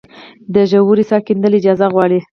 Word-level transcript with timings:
د 0.53 0.55
ژورې 0.71 1.03
څاه 1.09 1.25
کیندل 1.25 1.51
اجازه 1.59 1.85
غواړي؟ 1.93 2.19